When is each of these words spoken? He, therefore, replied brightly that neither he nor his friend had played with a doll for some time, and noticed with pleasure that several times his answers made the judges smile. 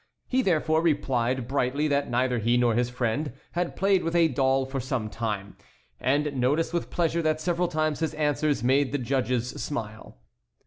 He, 0.27 0.41
therefore, 0.41 0.81
replied 0.81 1.47
brightly 1.47 1.87
that 1.87 2.09
neither 2.09 2.39
he 2.39 2.57
nor 2.57 2.73
his 2.73 2.89
friend 2.89 3.33
had 3.51 3.75
played 3.75 4.03
with 4.03 4.15
a 4.15 4.29
doll 4.29 4.65
for 4.65 4.79
some 4.79 5.11
time, 5.11 5.55
and 5.99 6.33
noticed 6.37 6.73
with 6.73 6.89
pleasure 6.89 7.21
that 7.21 7.39
several 7.39 7.67
times 7.67 7.99
his 7.99 8.15
answers 8.15 8.63
made 8.63 8.91
the 8.93 8.97
judges 8.97 9.49
smile. 9.63 10.17